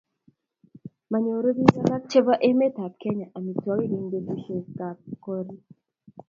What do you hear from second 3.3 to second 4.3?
amitwogik eng'